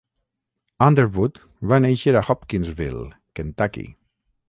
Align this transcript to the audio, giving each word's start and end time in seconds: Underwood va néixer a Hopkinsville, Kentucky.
Underwood 0.85 1.37
va 1.73 1.81
néixer 1.85 2.17
a 2.17 2.25
Hopkinsville, 2.31 3.07
Kentucky. 3.41 3.91